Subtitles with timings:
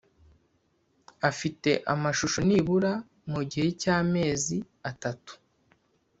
[1.29, 2.91] afite amashusho nibura
[3.29, 4.57] mu igihe cy’ amezi
[4.91, 5.31] atatu